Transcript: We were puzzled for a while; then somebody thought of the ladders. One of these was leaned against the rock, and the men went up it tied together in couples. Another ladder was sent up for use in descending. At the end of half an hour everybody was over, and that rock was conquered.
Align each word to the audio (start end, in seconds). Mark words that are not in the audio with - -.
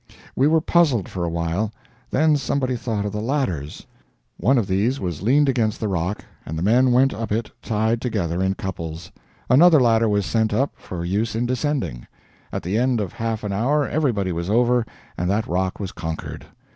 We 0.35 0.47
were 0.47 0.61
puzzled 0.61 1.07
for 1.07 1.23
a 1.23 1.29
while; 1.29 1.71
then 2.09 2.35
somebody 2.35 2.75
thought 2.75 3.05
of 3.05 3.11
the 3.11 3.21
ladders. 3.21 3.85
One 4.37 4.57
of 4.57 4.65
these 4.65 4.99
was 4.99 5.21
leaned 5.21 5.47
against 5.47 5.79
the 5.79 5.87
rock, 5.87 6.25
and 6.43 6.57
the 6.57 6.63
men 6.63 6.91
went 6.91 7.13
up 7.13 7.31
it 7.31 7.51
tied 7.61 8.01
together 8.01 8.41
in 8.41 8.55
couples. 8.55 9.11
Another 9.47 9.79
ladder 9.79 10.09
was 10.09 10.25
sent 10.25 10.55
up 10.55 10.71
for 10.75 11.05
use 11.05 11.35
in 11.35 11.45
descending. 11.45 12.07
At 12.51 12.63
the 12.63 12.79
end 12.79 12.99
of 12.99 13.13
half 13.13 13.43
an 13.43 13.53
hour 13.53 13.87
everybody 13.87 14.31
was 14.31 14.49
over, 14.49 14.87
and 15.19 15.29
that 15.29 15.45
rock 15.45 15.79
was 15.79 15.91
conquered. 15.91 16.47